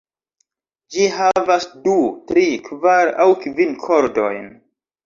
[0.95, 1.95] Ĝi havas du,
[2.33, 4.53] tri, kvar aŭ kvin kordojn.